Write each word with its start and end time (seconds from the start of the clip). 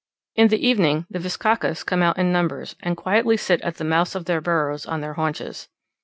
In 0.33 0.47
the 0.47 0.67
evening 0.67 1.05
the 1.11 1.19
bizcachas 1.19 1.85
come 1.85 2.01
out 2.01 2.17
in 2.17 2.31
numbers, 2.31 2.75
and 2.79 2.97
quietly 2.97 3.37
sit 3.37 3.61
at 3.61 3.75
the 3.75 3.83
mouths 3.83 4.15
of 4.15 4.25
their 4.25 4.41
burrows 4.41 4.87
on 4.87 5.01
their 5.01 5.13
haunches. 5.13 5.69